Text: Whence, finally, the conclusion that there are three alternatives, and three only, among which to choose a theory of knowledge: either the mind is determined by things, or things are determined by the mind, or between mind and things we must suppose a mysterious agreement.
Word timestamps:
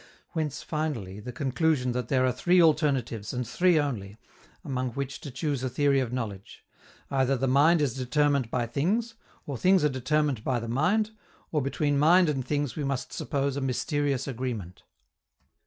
Whence, 0.29 0.63
finally, 0.63 1.19
the 1.19 1.31
conclusion 1.31 1.91
that 1.91 2.07
there 2.07 2.25
are 2.25 2.31
three 2.31 2.59
alternatives, 2.59 3.33
and 3.33 3.47
three 3.47 3.79
only, 3.79 4.17
among 4.65 4.93
which 4.93 5.19
to 5.21 5.29
choose 5.29 5.61
a 5.61 5.69
theory 5.69 5.99
of 5.99 6.11
knowledge: 6.11 6.65
either 7.11 7.37
the 7.37 7.45
mind 7.47 7.83
is 7.83 7.93
determined 7.93 8.49
by 8.49 8.65
things, 8.65 9.13
or 9.45 9.59
things 9.59 9.83
are 9.83 9.89
determined 9.89 10.43
by 10.43 10.59
the 10.59 10.67
mind, 10.67 11.11
or 11.51 11.61
between 11.61 11.99
mind 11.99 12.29
and 12.29 12.43
things 12.43 12.75
we 12.75 12.83
must 12.83 13.13
suppose 13.13 13.55
a 13.55 13.61
mysterious 13.61 14.27
agreement. 14.27 14.81